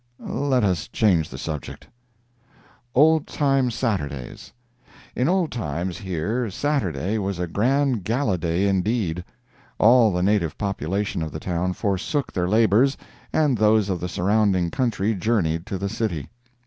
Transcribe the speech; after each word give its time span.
Let 0.17 0.63
us 0.63 0.87
change 0.87 1.29
the 1.29 1.37
subject. 1.37 1.85
OLD 2.95 3.27
TIME 3.27 3.69
SATURDAYS 3.69 4.51
In 5.15 5.29
old 5.29 5.51
times 5.51 5.99
here 5.99 6.49
Saturday 6.49 7.19
was 7.19 7.37
a 7.37 7.45
grand 7.45 8.03
gala 8.03 8.39
day 8.39 8.67
indeed. 8.67 9.23
All 9.77 10.11
the 10.11 10.23
native 10.23 10.57
population 10.57 11.21
of 11.21 11.31
the 11.31 11.39
town 11.39 11.73
forsook 11.73 12.33
their 12.33 12.49
labors, 12.49 12.97
and 13.31 13.55
those 13.59 13.89
of 13.91 13.99
the 13.99 14.09
surrounding 14.09 14.71
country 14.71 15.13
journeyed 15.13 15.67
to 15.67 15.77
the 15.77 15.87
city. 15.89 16.31